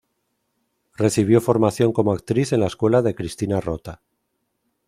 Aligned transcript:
Recibió 0.95 1.41
formación 1.41 1.93
como 1.93 2.11
actriz 2.11 2.53
en 2.53 2.61
la 2.61 2.65
escuela 2.65 3.03
de 3.03 3.13
Cristina 3.13 3.61
Rota. 3.61 4.01